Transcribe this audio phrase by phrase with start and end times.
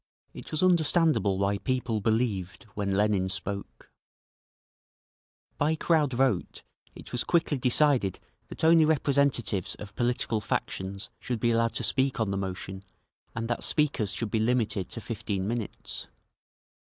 [0.33, 3.91] It was understandable why people believed when Lenin spoke….
[5.59, 6.63] By crowd vote
[6.95, 8.17] it was quickly decided
[8.47, 12.81] that only representatives of political factions should be allowed to speak on the motion
[13.35, 16.07] and that speakers should be limited to fifteen minutes.